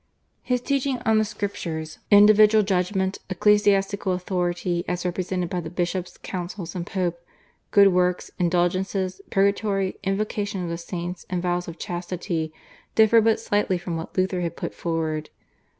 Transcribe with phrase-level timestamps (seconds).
[0.41, 6.73] His teaching on the Scriptures, individual judgment, ecclesiastical authority as represented by the bishops, councils,
[6.73, 7.19] and Pope,
[7.69, 12.51] good works, indulgences, purgatory, invocation of the saints, and vows of chastity
[12.95, 15.29] differed but slightly from what Luther had put forward.